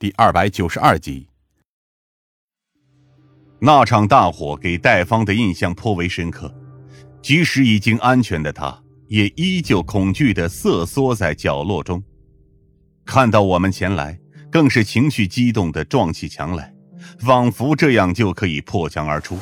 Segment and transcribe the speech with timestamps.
[0.00, 1.28] 第二百九十二集。
[3.58, 6.50] 那场大火给戴芳的印象颇为深刻，
[7.20, 12.02] 即使已经安全的他，也依旧恐惧的瑟缩在角落中。
[13.04, 14.18] 看到我们前来，
[14.50, 16.74] 更是情绪激动的撞起墙来，
[17.18, 19.36] 仿佛这样就可以破墙而出。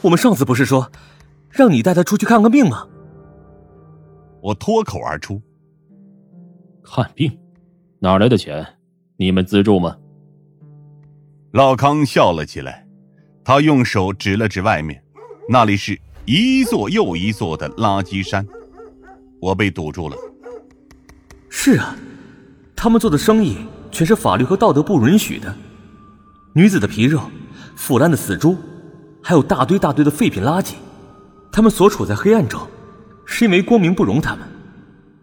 [0.00, 0.90] 我们上次不是说，
[1.50, 2.88] 让你带他出去看看病吗？
[4.40, 5.42] 我脱口而出
[6.82, 7.38] ：“看病？
[7.98, 8.66] 哪来的钱？
[9.16, 9.96] 你们资助吗？”
[11.52, 12.86] 老康笑了起来，
[13.44, 15.02] 他用手指了指外面，
[15.48, 18.46] 那里是一座又一座的垃圾山。
[19.40, 20.16] 我被堵住了。
[21.48, 21.96] 是啊，
[22.74, 23.58] 他们做的生意
[23.90, 25.54] 全是法律和道德不允许的，
[26.54, 27.20] 女子的皮肉、
[27.76, 28.56] 腐烂的死猪，
[29.22, 30.74] 还有大堆大堆的废品垃圾。
[31.50, 32.60] 他们所处在黑暗中。
[33.24, 34.46] 是因为光明不容他们。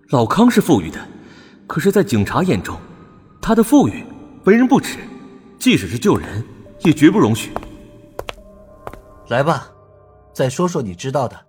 [0.09, 0.97] 老康是富裕的，
[1.67, 2.75] 可是，在警察眼中，
[3.41, 4.03] 他的富裕
[4.43, 4.99] 为人不耻，
[5.57, 6.43] 即使是救人，
[6.81, 7.51] 也绝不容许。
[9.29, 9.67] 来吧，
[10.33, 11.39] 再说说你知道的。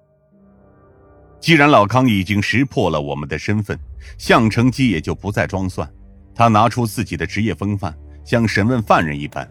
[1.41, 3.78] 既然老康已经识破了我们的身份，
[4.19, 5.91] 向成基也就不再装蒜。
[6.34, 7.94] 他拿出自己的职业风范，
[8.25, 9.50] 像审问犯人一般。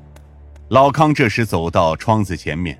[0.69, 2.79] 老康这时走到窗子前面，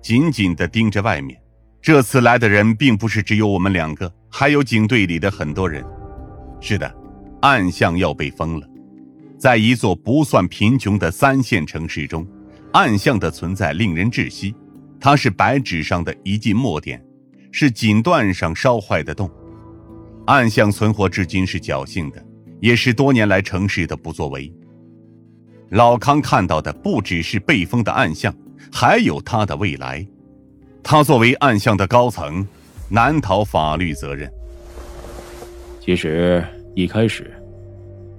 [0.00, 1.40] 紧紧的盯着外面。
[1.82, 5.84] 这次来的人并不是只有我们两个，还有警队里的很多人。
[6.60, 6.92] 是的，
[7.42, 8.66] 暗巷要被封了。
[9.38, 12.26] 在一座不算贫穷的三线城市中，
[12.72, 14.54] 暗巷的存在令人窒息。
[14.98, 17.04] 它是白纸上的一记墨点，
[17.52, 19.30] 是锦缎上烧坏的洞。
[20.26, 22.24] 暗巷存活至今是侥幸的，
[22.60, 24.52] 也是多年来城市的不作为。
[25.70, 28.34] 老康看到的不只是被封的暗巷，
[28.72, 30.04] 还有他的未来。
[30.82, 32.46] 他作为暗巷的高层，
[32.88, 34.32] 难逃法律责任。
[35.80, 36.42] 其实
[36.74, 37.32] 一开始，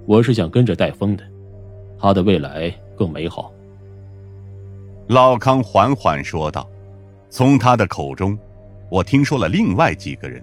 [0.08, 1.30] 我是想跟着戴峰的，
[2.00, 3.52] 他的未来更美好。
[5.10, 6.66] 老康缓缓说道。
[7.28, 8.38] 从他的口中，
[8.90, 10.42] 我听说了另外几个人。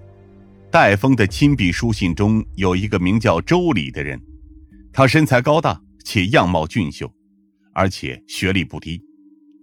[0.69, 4.21] 戴峰的亲笔书信中有一个名叫周礼的人，
[4.93, 7.11] 他身材高大且样貌俊秀，
[7.73, 9.01] 而且学历不低。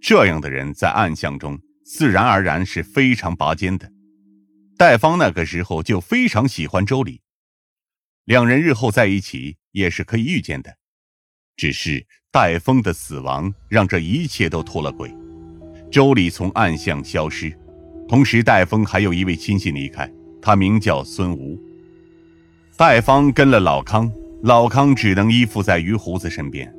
[0.01, 1.57] 这样的人在暗巷中。
[1.85, 3.89] 自然而然是非常拔尖的。
[4.77, 7.21] 戴芳那个时候就非常喜欢周礼，
[8.25, 10.73] 两人日后在一起也是可以预见的。
[11.57, 15.13] 只是戴峰的死亡让这一切都脱了轨，
[15.91, 17.53] 周礼从暗巷消失，
[18.07, 20.11] 同时戴峰还有一位亲戚离开，
[20.41, 21.59] 他名叫孙吴。
[22.75, 24.11] 戴芳跟了老康，
[24.41, 26.73] 老康只能依附在于胡子身边，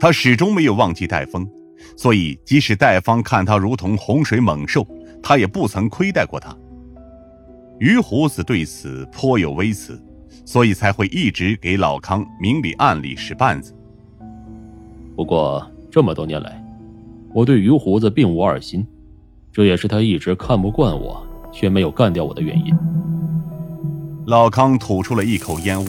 [0.00, 1.48] 他始终没有忘记戴峰。
[1.96, 4.84] 所以，即使戴芳看他如同洪水猛兽，
[5.22, 6.56] 他也不曾亏待过他。
[7.78, 10.02] 于胡子对此颇有微词，
[10.46, 13.74] 所以才会一直给老康明里暗里使绊子。
[15.14, 16.64] 不过这么多年来，
[17.34, 18.86] 我对于胡子并无二心，
[19.52, 22.72] 这也是他一直看不惯我却没有干掉我的原因。
[24.26, 25.86] 老康吐出了一口烟雾。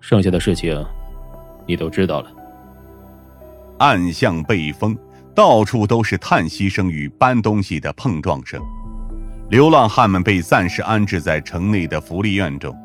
[0.00, 0.82] 剩下的事情，
[1.66, 2.32] 你都知道了。
[3.78, 4.96] 暗巷被封，
[5.34, 8.60] 到处都是叹息声与搬东西的碰撞声。
[9.50, 12.76] 流浪汉们被暂时安置在城内的福利院中，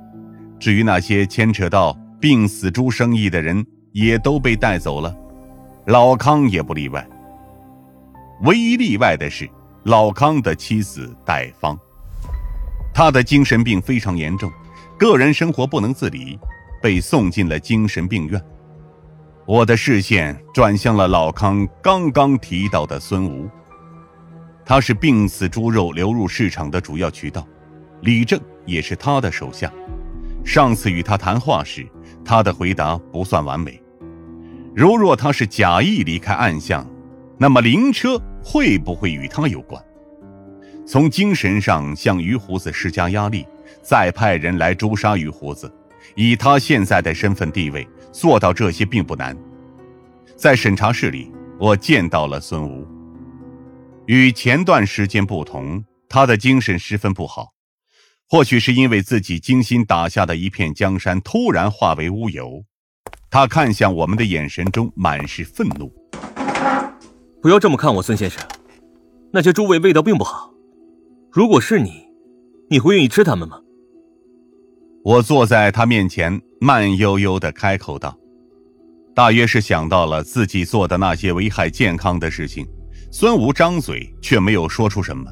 [0.57, 5.13] 至于那些牵扯到病死猪生意的人，也都被带走了。
[5.87, 7.05] 老康也不例外。
[8.43, 9.49] 唯一例外的是
[9.83, 11.77] 老康的妻子戴芳，
[12.93, 14.49] 他的精神病非常严重，
[14.97, 16.39] 个人生活不能自理，
[16.81, 18.41] 被送进了精神病院。
[19.45, 23.49] 我的视线转向了老康刚刚提到的孙吴，
[24.65, 27.47] 他是病死猪肉流入市场的主要渠道，
[28.01, 29.71] 李正也是他的手下。
[30.43, 31.87] 上次与他谈话时，
[32.23, 33.81] 他的回答不算完美。
[34.75, 36.85] 如若他是假意离开暗巷，
[37.37, 39.83] 那么灵车会不会与他有关？
[40.85, 43.45] 从精神上向于胡子施加压力，
[43.81, 45.71] 再派人来诛杀于胡子，
[46.15, 47.87] 以他现在的身份地位。
[48.11, 49.35] 做到这些并不难。
[50.35, 52.87] 在审查室里，我见到了孙吴。
[54.05, 57.53] 与前段时间不同，他的精神十分不好。
[58.27, 62.63] 或许是因为自己精心打下的一片江山突然化为乌有，
[63.29, 65.93] 他看向我们的眼神中满是愤怒。
[67.41, 68.41] 不要这么看我，孙先生。
[69.31, 70.53] 那些猪味味道并不好。
[71.31, 72.07] 如果是你，
[72.69, 73.59] 你会愿意吃它们吗？
[75.03, 78.17] 我坐在他面前，慢悠悠的开口道
[79.15, 82.67] ：“大约是想到了自己做的那些危害健康的事情。”
[83.15, 85.31] 孙吴张嘴却没有说出什么。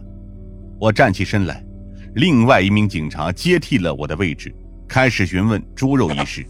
[0.80, 1.66] 我站起身来，
[2.14, 4.54] 另外一名警察接替了我的位置，
[4.88, 6.46] 开始询问猪肉一事。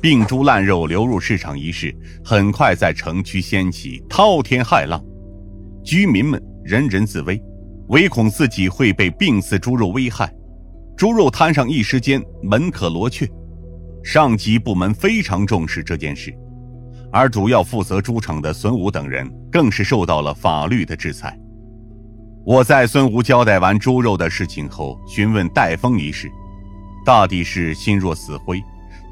[0.00, 1.94] 病猪烂肉流入市场一事，
[2.24, 5.00] 很快在城区掀起滔天骇浪，
[5.84, 7.40] 居民们人人自危，
[7.90, 10.34] 唯恐自己会被病死猪肉危害。
[10.96, 13.24] 猪肉摊上一时间门可罗雀，
[14.02, 16.36] 上级部门非常重视这件事，
[17.12, 21.38] 而主要负责猪场的孙武等人更是受到了法律的制裁。
[22.44, 26.30] 我在孙吴交代完猪肉的事情后，询问戴峰一事，
[27.04, 28.62] 大抵是心若死灰。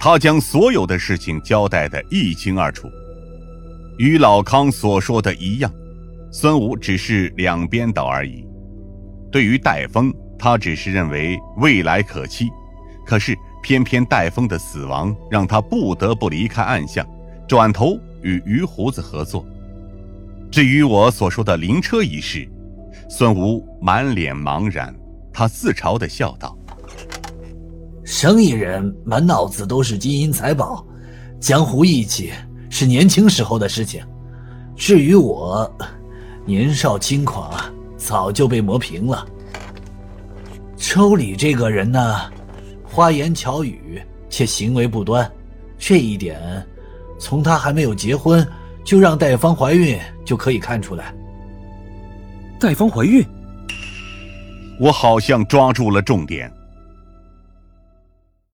[0.00, 2.88] 他将所有的事情交代得一清二楚，
[3.98, 5.70] 与老康所说的一样，
[6.30, 8.46] 孙武只是两边倒而已。
[9.32, 12.48] 对于戴峰，他只是认为未来可期，
[13.04, 17.04] 可是偏偏戴峰的死亡让他不得不离开暗巷，
[17.48, 19.44] 转头与于胡子合作。
[20.50, 22.46] 至于我所说的灵车一事，
[23.08, 24.94] 孙吴满脸茫然，
[25.32, 26.54] 他自嘲的笑道。
[28.04, 30.86] 生意人满脑子都是金银财宝，
[31.40, 32.32] 江湖义气
[32.68, 34.02] 是年轻时候的事情。
[34.76, 35.70] 至于我，
[36.44, 37.50] 年少轻狂，
[37.96, 39.26] 早就被磨平了。
[40.76, 42.30] 周礼这个人呢，
[42.84, 45.30] 花言巧语且行为不端，
[45.78, 46.40] 这一点
[47.18, 48.46] 从她还没有结婚
[48.84, 51.12] 就让戴芳怀孕就可以看出来。
[52.58, 53.24] 戴芳怀孕，
[54.80, 56.52] 我好像抓住了重点。